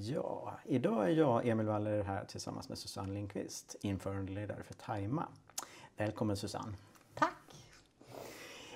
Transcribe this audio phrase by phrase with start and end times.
[0.00, 5.26] Ja, idag är jag, Emil Waller, här tillsammans med Susanne Lindqvist, införandeledare för Tajma.
[5.96, 6.72] Välkommen Susanne!
[7.14, 7.68] Tack!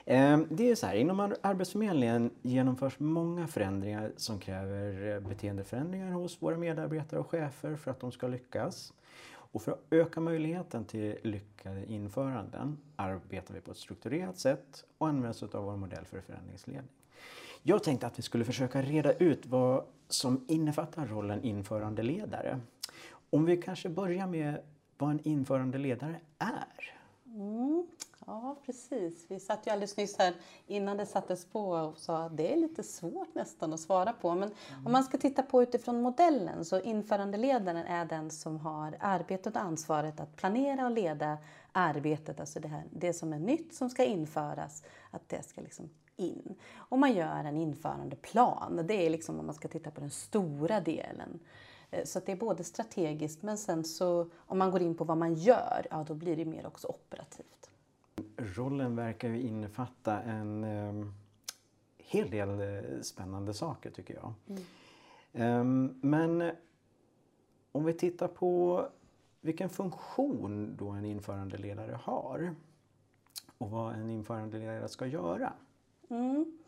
[0.04, 6.56] Ehm, det är så här, inom Arbetsförmedlingen genomförs många förändringar som kräver beteendeförändringar hos våra
[6.56, 8.92] medarbetare och chefer för att de ska lyckas.
[9.24, 15.08] Och för att öka möjligheten till lyckade införanden arbetar vi på ett strukturerat sätt och
[15.08, 16.90] använder oss av vår modell för förändringsledning.
[17.64, 22.60] Jag tänkte att vi skulle försöka reda ut vad som innefattar rollen införandeledare.
[23.30, 24.60] Om vi kanske börjar med
[24.98, 26.94] vad en införandeledare är.
[27.26, 27.86] Mm.
[28.26, 29.26] Ja, precis.
[29.28, 30.34] Vi satt ju alldeles nyss här
[30.66, 34.34] innan det sattes på och sa att det är lite svårt nästan att svara på.
[34.34, 34.86] Men mm.
[34.86, 39.62] om man ska titta på utifrån modellen så införandeledaren är den som har arbetet och
[39.62, 41.38] ansvaret att planera och leda
[41.72, 45.90] arbetet, alltså det, här, det som är nytt som ska införas, att det ska liksom
[46.16, 46.54] in.
[46.74, 48.84] Och man gör en införandeplan.
[48.86, 51.40] Det är liksom om man ska titta på den stora delen.
[51.90, 55.18] Eh, så det är både strategiskt men sen så om man går in på vad
[55.18, 57.70] man gör, ja då blir det mer också operativt.
[58.36, 61.06] Rollen verkar ju innefatta en eh,
[61.98, 64.32] hel del eh, spännande saker tycker jag.
[64.48, 64.62] Mm.
[65.34, 66.52] Um, men
[67.72, 68.86] om vi tittar på
[69.40, 72.54] vilken funktion då en införandeledare har
[73.58, 75.52] och vad en införandeledare ska göra.
[76.12, 76.58] Mm.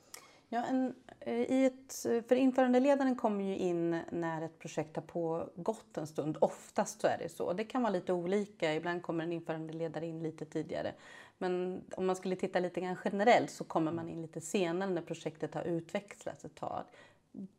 [0.48, 1.92] Ja, en, eh, i ett,
[2.28, 6.36] för införandeledaren kommer ju in när ett projekt har pågått en stund.
[6.40, 7.52] Oftast så är det så.
[7.52, 8.74] Det kan vara lite olika.
[8.74, 10.94] Ibland kommer en införandeledare in lite tidigare.
[11.38, 15.02] Men om man skulle titta lite grann generellt så kommer man in lite senare när
[15.02, 16.84] projektet har utvecklats ett tag.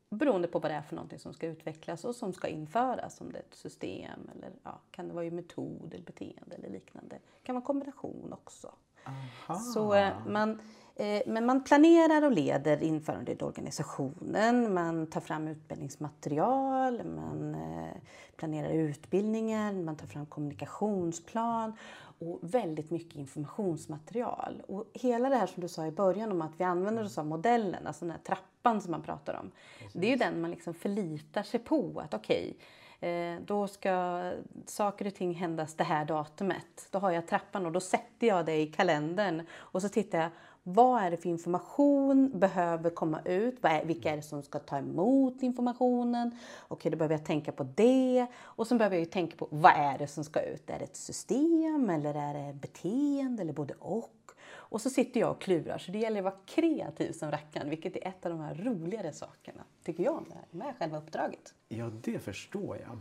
[0.09, 3.21] Beroende på vad det är för någonting som ska utvecklas och som ska införas.
[3.21, 7.15] Om det är ett system eller ja, kan det vara metod eller beteende eller liknande.
[7.15, 8.75] Det kan vara kombination också.
[9.05, 9.59] Aha.
[9.59, 10.59] Så eh, man
[10.97, 17.97] Eh, men man planerar och leder införandet i organisationen, man tar fram utbildningsmaterial, man eh,
[18.35, 21.73] planerar utbildningen, man tar fram kommunikationsplan
[22.19, 24.61] och väldigt mycket informationsmaterial.
[24.67, 27.25] Och hela det här som du sa i början om att vi använder oss av
[27.25, 29.51] modellen, alltså den här trappan som man pratar om.
[29.93, 32.65] Det är ju den man liksom förlitar sig på att okej, okay,
[33.05, 34.31] Eh, då ska
[34.65, 36.87] saker och ting händas det här datumet.
[36.91, 40.29] Då har jag trappan och då sätter jag det i kalendern och så tittar jag
[40.67, 43.57] vad är det för information behöver komma ut?
[43.83, 46.37] vilka är det som ska ta emot informationen?
[46.67, 48.27] Okej, då behöver jag tänka på det.
[48.37, 50.69] Och sen behöver jag ju tänka på vad är det som ska ut?
[50.69, 54.11] Är det ett system eller är det beteende eller både och?
[54.47, 57.95] Och så sitter jag och klurar, så det gäller att vara kreativ som rackaren, vilket
[57.95, 61.53] är ett av de här roligare sakerna, tycker jag, med själva uppdraget.
[61.67, 62.97] Ja, det förstår jag.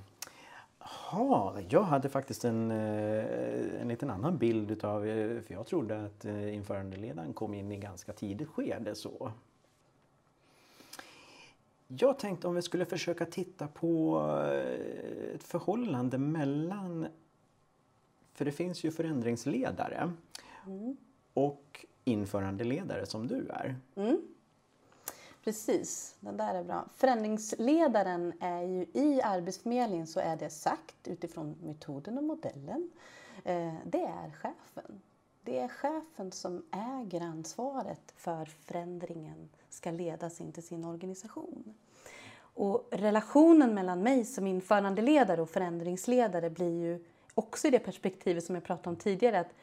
[0.84, 6.04] Jaha, jag hade faktiskt en, eh, en liten annan bild utav, eh, för jag trodde
[6.04, 9.32] att eh, införandeledaren kom in i ganska tidigt skede så.
[11.88, 14.20] Jag tänkte om vi skulle försöka titta på
[15.34, 17.06] ett förhållande mellan,
[18.32, 20.12] för det finns ju förändringsledare
[20.66, 20.96] mm.
[21.34, 23.76] och införandeledare som du är.
[23.94, 24.33] Mm.
[25.44, 26.84] Precis, den där är bra.
[26.94, 32.90] Förändringsledaren är ju i Arbetsförmedlingen så är det sagt utifrån metoden och modellen.
[33.44, 35.00] Eh, det är chefen.
[35.42, 41.74] Det är chefen som äger ansvaret för förändringen ska ledas in till sin organisation.
[42.36, 48.54] Och relationen mellan mig som införandeledare och förändringsledare blir ju också i det perspektivet som
[48.54, 49.54] jag pratade om tidigare att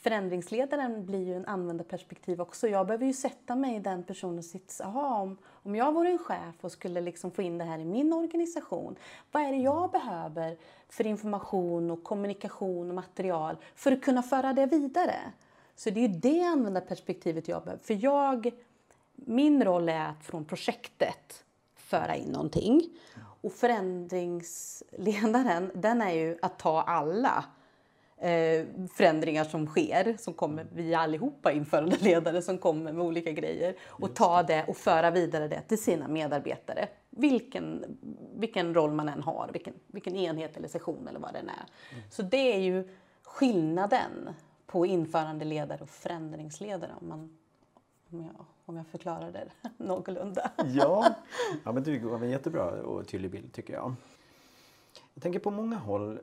[0.00, 2.68] förändringsledaren blir ju en användarperspektiv också.
[2.68, 4.80] Jag behöver ju sätta mig i den personens sits.
[4.80, 7.84] Aha, om, om jag vore en chef och skulle liksom få in det här i
[7.84, 8.96] min organisation,
[9.32, 10.56] vad är det jag behöver
[10.88, 15.16] för information och kommunikation och material för att kunna föra det vidare?
[15.76, 17.82] Så det är ju det användarperspektivet jag behöver.
[17.84, 18.50] För jag,
[19.14, 22.82] min roll är att från projektet föra in någonting.
[23.40, 27.44] Och förändringsledaren, den är ju att ta alla
[28.94, 34.42] förändringar som sker, som kommer vi allihopa införandeledare som kommer med olika grejer och ta
[34.42, 36.88] det och föra vidare det till sina medarbetare.
[37.10, 37.98] Vilken,
[38.34, 41.66] vilken roll man än har, vilken, vilken enhet eller session eller vad det än är.
[41.92, 42.10] Mm.
[42.10, 42.88] Så det är ju
[43.22, 44.30] skillnaden
[44.66, 47.38] på införandeledare och förändringsledare om, man,
[48.10, 49.48] om, jag, om jag förklarar det
[49.84, 50.50] någorlunda.
[50.64, 51.14] Ja,
[51.64, 53.94] ja men det var en jättebra och tydlig bild tycker jag.
[55.14, 56.20] Jag tänker på många håll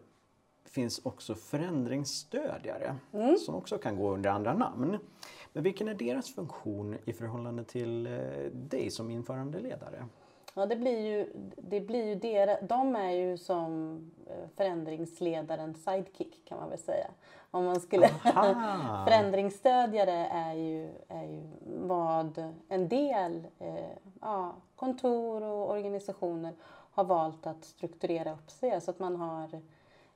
[0.69, 3.37] finns också förändringsstödjare mm.
[3.37, 4.97] som också kan gå under andra namn.
[5.53, 8.13] Men vilken är deras funktion i förhållande till eh,
[8.51, 10.05] dig som införandeledare?
[10.55, 16.45] Ja, det blir ju, det blir ju deras, de är ju som eh, förändringsledaren sidekick
[16.45, 17.07] kan man väl säga.
[17.51, 18.07] Om man skulle,
[19.07, 26.53] förändringsstödjare är ju, är ju vad en del eh, ja, kontor och organisationer
[26.91, 28.81] har valt att strukturera upp sig.
[28.81, 29.61] Så att man har,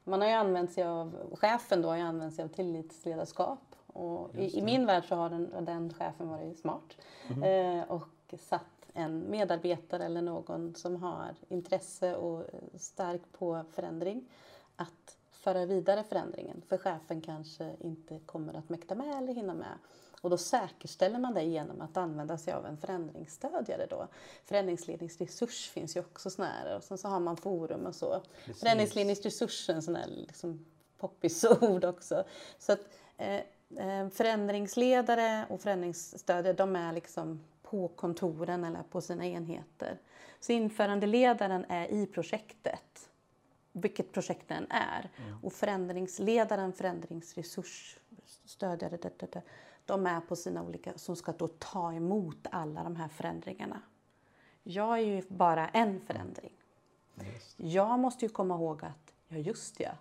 [0.07, 3.59] man har ju använt sig av, chefen då har ju använt sig av tillitsledarskap.
[3.87, 6.97] Och i, i, min värld så har den, den chefen varit smart
[7.29, 7.79] mm.
[7.79, 8.63] eh, och satt
[8.93, 12.43] en medarbetare eller någon som har intresse och
[12.75, 14.29] stark på förändring
[14.75, 16.61] att föra vidare förändringen.
[16.67, 19.77] För chefen kanske inte kommer att mäkta med eller hinna med.
[20.21, 23.87] Och då säkerställer man det genom att använda sig av en förändringsstödjare.
[23.89, 24.07] Då.
[24.45, 28.21] Förändringsledningsresurs finns ju också sån här och sen så har man forum och så.
[28.45, 28.61] Precis.
[28.61, 30.65] Förändringsledningsresurs är en sån här liksom
[30.97, 32.23] poppis-ord också.
[32.59, 32.79] Så att,
[33.17, 33.41] eh,
[33.77, 39.99] eh, förändringsledare och förändringsstödjare de är liksom på kontoren eller på sina enheter.
[40.39, 43.09] Så införandeledaren är i projektet,
[43.71, 45.09] vilket projekt än är.
[45.17, 45.37] Mm.
[45.43, 48.97] Och förändringsledaren, förändringsresursstödjare,
[49.87, 53.81] de är på sina olika, som ska då ta emot alla de här förändringarna.
[54.63, 56.53] Jag är ju bara en förändring.
[57.57, 59.91] Jag måste ju komma ihåg att, ja just ja,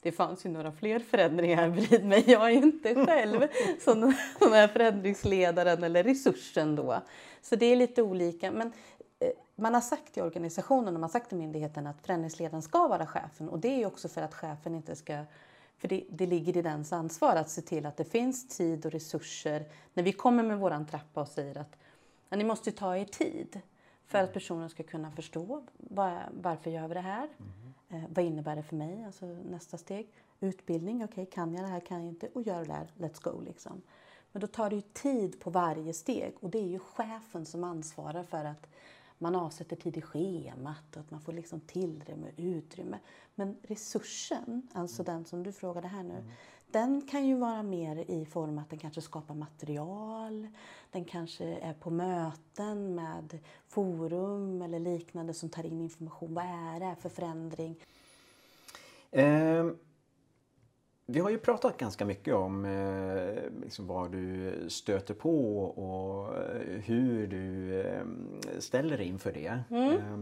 [0.00, 2.30] det fanns ju några fler förändringar bredvid mig.
[2.30, 3.46] Jag är ju inte själv
[3.80, 4.00] som
[4.38, 7.02] den här förändringsledaren eller resursen då.
[7.42, 8.50] Så det är lite olika.
[8.50, 8.72] Men
[9.18, 12.88] eh, man har sagt i organisationen och man har sagt i myndigheten att förändringsledaren ska
[12.88, 15.24] vara chefen och det är också för att chefen inte ska
[15.78, 18.92] för det, det, ligger i dens ansvar att se till att det finns tid och
[18.92, 19.64] resurser
[19.94, 21.76] när vi kommer med våran trappa och säger att
[22.30, 23.60] ni måste ta er tid
[24.06, 27.28] för att personen ska kunna förstå var, varför gör vi det här?
[27.38, 28.04] Mm.
[28.04, 29.04] Eh, vad innebär det för mig?
[29.04, 30.08] Alltså nästa steg.
[30.40, 32.28] Utbildning, okej okay, kan jag det här, kan jag inte?
[32.32, 33.82] Och gör det där, let's go liksom.
[34.32, 37.64] Men då tar det ju tid på varje steg och det är ju chefen som
[37.64, 38.66] ansvarar för att
[39.18, 42.98] man avsätter tid i schemat och att man får liksom tillräme och utrymme.
[43.34, 46.30] Men resursen, alltså den som du frågade här nu, mm.
[46.70, 50.48] den kan ju vara mer i form att den kanske skapar material,
[50.90, 56.34] den kanske är på möten med forum eller liknande som tar in information.
[56.34, 57.76] Vad är det för förändring?
[59.10, 59.78] Um
[61.06, 66.80] vi har ju pratat ganska mycket om eh, liksom vad du stöter på och eh,
[66.84, 68.04] hur du eh,
[68.58, 69.60] ställer dig inför det.
[69.70, 69.92] Mm.
[69.92, 70.16] Eh,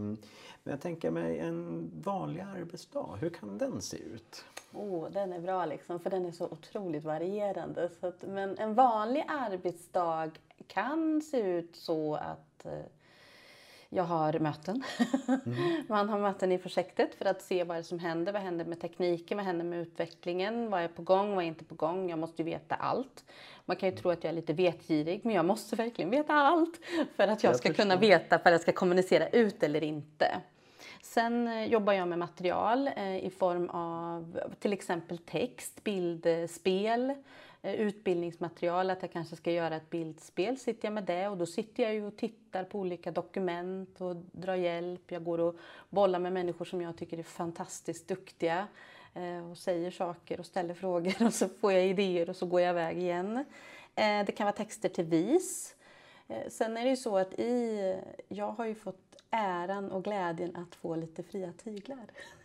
[0.63, 4.45] men jag tänker mig en vanlig arbetsdag, hur kan den se ut?
[4.73, 7.89] Oh, den är bra liksom, för den är så otroligt varierande.
[7.99, 10.31] Så att, men en vanlig arbetsdag
[10.67, 12.85] kan se ut så att eh,
[13.95, 14.83] jag har möten.
[15.27, 15.83] Mm.
[15.87, 18.33] Man har möten i projektet för att se vad som händer.
[18.33, 19.37] Vad händer med tekniken?
[19.37, 20.69] Vad händer med utvecklingen?
[20.69, 21.35] Vad är på gång?
[21.35, 22.09] Vad är inte på gång?
[22.09, 23.23] Jag måste ju veta allt.
[23.65, 26.79] Man kan ju tro att jag är lite vetgirig, men jag måste verkligen veta allt
[27.15, 27.83] för att jag, jag ska förstår.
[27.83, 30.41] kunna veta för att jag ska kommunicera ut eller inte.
[31.01, 37.15] Sen eh, jobbar jag med material eh, i form av till exempel text, bildspel, Eh,
[37.65, 41.45] Eh, utbildningsmaterial, att jag kanske ska göra ett bildspel, sitter jag med det och då
[41.45, 45.11] sitter jag ju och tittar på olika dokument och drar hjälp.
[45.11, 45.55] Jag går och
[45.89, 48.67] bollar med människor som jag tycker är fantastiskt duktiga
[49.13, 52.61] eh, och säger saker och ställer frågor och så får jag idéer och så går
[52.61, 53.37] jag iväg igen.
[53.95, 55.75] Eh, det kan vara texter till vis.
[56.49, 57.95] Sen är det ju så att i,
[58.27, 62.05] jag har ju fått äran och glädjen att få lite fria tyglar.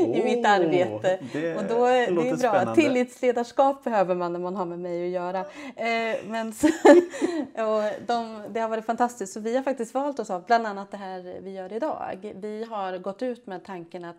[0.00, 1.18] i mitt arbete.
[1.32, 2.36] Det, och då, det är bra.
[2.36, 2.74] Spännande.
[2.74, 5.40] Tillitsledarskap behöver man när man har med mig att göra.
[5.76, 6.66] Eh, men så,
[7.54, 9.32] och de, det har varit fantastiskt.
[9.32, 12.34] Så vi har faktiskt valt oss av bland annat det här vi gör idag.
[12.36, 14.18] Vi har gått ut med tanken att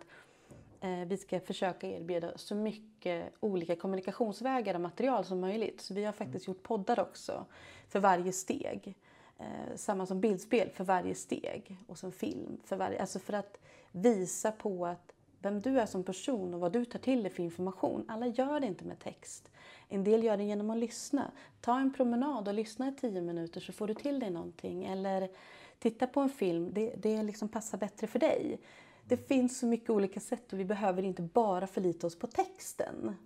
[0.80, 5.80] eh, vi ska försöka erbjuda så mycket olika kommunikationsvägar och material som möjligt.
[5.80, 7.44] Så vi har faktiskt gjort poddar också
[7.88, 8.94] för varje steg.
[9.38, 13.58] Eh, samma som bildspel för varje steg och som film för varje, alltså för att
[13.92, 17.42] visa på att vem du är som person och vad du tar till dig för
[17.42, 18.04] information.
[18.08, 19.50] Alla gör det inte med text.
[19.88, 21.32] En del gör det genom att lyssna.
[21.60, 24.84] Ta en promenad och lyssna i tio minuter så får du till dig någonting.
[24.84, 25.30] Eller
[25.78, 28.60] titta på en film, det, det liksom passar bättre för dig.
[29.04, 33.16] Det finns så mycket olika sätt och vi behöver inte bara förlita oss på texten.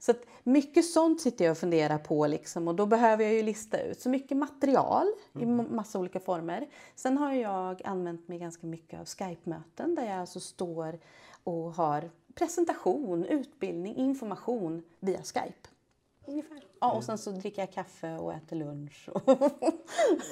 [0.00, 0.14] Så
[0.44, 4.00] mycket sånt sitter jag och funderar på liksom, och då behöver jag ju lista ut
[4.00, 5.60] så mycket material mm.
[5.60, 6.68] i massa olika former.
[6.94, 10.98] Sen har jag använt mig ganska mycket av Skype-möten där jag alltså står
[11.44, 15.68] och har presentation, utbildning, information via Skype.
[16.26, 16.62] Ungefär.
[16.80, 19.08] Ja, och sen så dricker jag kaffe och äter lunch.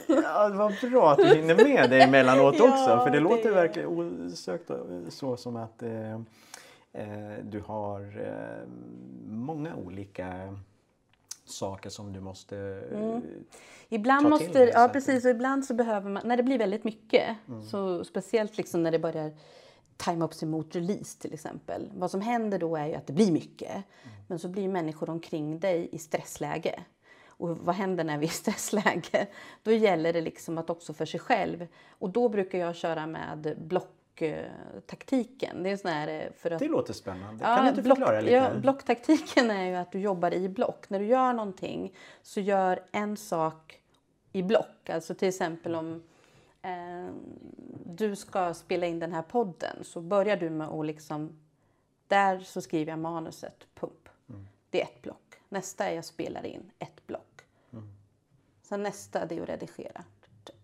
[0.07, 2.67] ja, det var bra att du hinner med det emellanåt också.
[2.67, 4.71] Ja, för det, det låter verkligen osökt
[5.09, 6.21] så som att Eh,
[7.43, 8.69] du har eh,
[9.27, 10.59] många olika
[11.45, 12.57] saker som du måste
[12.93, 13.23] mm.
[13.89, 16.85] Ibland ta måste, till ja precis, och ibland så behöver man, när det blir väldigt
[16.85, 17.63] mycket, Mm.
[17.63, 19.33] så speciellt liksom när det börjar
[19.97, 21.91] tajma upp sig mot release till exempel.
[21.95, 23.85] Vad som händer då är ju att det blir mycket, Mm.
[24.29, 26.81] men så blir människor omkring dig i stressläge.
[27.27, 29.27] Och vad händer när vi är i stressläge?
[29.63, 31.67] Då gäller det liksom att också för sig själv.
[31.91, 33.55] Och då brukar jag köra med
[34.19, 35.63] blocktaktiken.
[35.63, 37.45] Det är sån här eh, för att Det låter spännande.
[37.45, 38.35] Ja, kan du inte block, förklara lite?
[38.35, 40.91] Ja, blocktaktiken är ju att du jobbar i block.
[40.91, 43.81] När du gör någonting så gör en sak
[44.33, 44.91] i block.
[44.91, 46.03] Alltså till exempel om
[46.63, 47.09] eh,
[47.85, 51.39] du ska spela in den här podden så börjar du med att liksom...
[52.07, 54.09] Där så skriver jag manuset, pump.
[54.71, 55.35] Det är ett block.
[55.49, 57.23] Nästa är jag spelar in, ett block.
[58.63, 60.05] Sen nästa det är att redigera,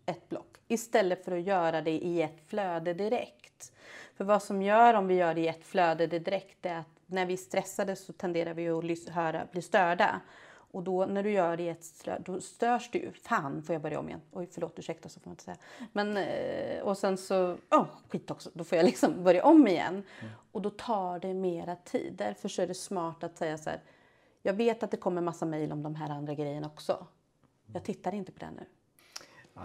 [0.06, 0.33] ett block.
[0.74, 3.72] Istället för att göra det i ett flöde direkt.
[4.14, 7.26] För vad som gör om vi gör det i ett flöde direkt är att när
[7.26, 10.20] vi är stressade så tenderar vi att höra, bli störda.
[10.46, 13.12] Och då när du gör det i ett flöde, då störs du ju.
[13.12, 14.20] Fan, får jag börja om igen?
[14.32, 15.56] Oj, förlåt, ursäkta, så får man inte säga.
[15.92, 20.02] Men, eh, och sen så, åh, skit också, då får jag liksom börja om igen.
[20.52, 22.14] Och då tar det mera tid.
[22.18, 23.80] Därför så är det smart att säga så här,
[24.42, 27.06] jag vet att det kommer massa mejl om de här andra grejerna också.
[27.72, 28.66] Jag tittar inte på det nu.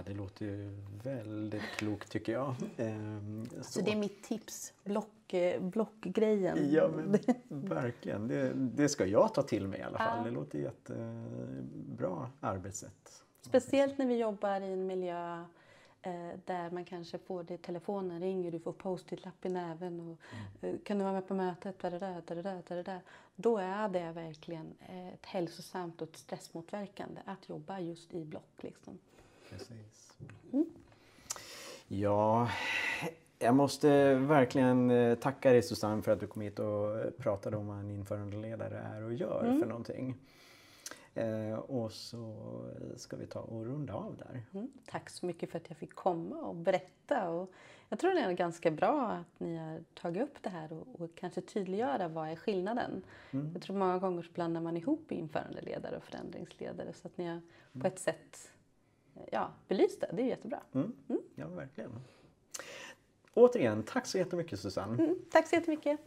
[0.09, 0.69] Ja, det låter ju
[1.03, 2.55] väldigt klokt tycker jag.
[2.77, 4.73] Ehm, Så det är mitt tips.
[4.83, 6.71] Block, eh, blockgrejen.
[6.71, 8.27] Ja, men verkligen.
[8.27, 10.23] Det, det ska jag ta till mig i alla fall.
[10.23, 13.23] Det låter jättebra arbetssätt.
[13.41, 15.43] Speciellt när vi jobbar i en miljö
[16.01, 16.11] eh,
[16.45, 20.17] där man kanske får det, telefonen ringer, du får post-it-lapp i näven och
[20.65, 21.79] eh, kan du vara med på mötet?
[21.79, 22.99] Da, da, da, da, da, da.
[23.35, 24.73] Då är det verkligen
[25.13, 28.53] ett hälsosamt och ett stressmotverkande att jobba just i block.
[28.61, 28.99] Liksom.
[29.49, 30.17] Precis.
[31.87, 32.49] Ja,
[33.39, 37.67] jag måste verkligen eh, tacka dig Susanne för att du kom hit och pratade om
[37.67, 40.15] vad en införandeledare är och gör för någonting.
[41.13, 42.35] Eh, och så
[42.95, 44.41] ska vi ta och runda av där.
[44.53, 44.71] Mm.
[44.85, 47.29] Tack så mycket för att jag fick komma och berätta.
[47.29, 47.51] Och
[47.89, 51.09] jag tror det är ganska bra att ni har tagit upp det här och, och
[51.15, 53.03] kanske tydliggöra vad är skillnaden.
[53.53, 57.41] Jag tror många gånger så blandar man ihop införandeledare och förändringsledare så att ni har
[57.81, 58.51] på ett sätt
[59.31, 60.09] ja, belyst det.
[60.13, 60.59] Det är jättebra.
[60.73, 60.93] Mm.
[61.35, 61.91] Ja, verkligen.
[63.33, 65.03] Återigen, tack så jättemycket Susanne.
[65.03, 65.15] Mm.
[65.31, 65.99] Tack så jättemycket.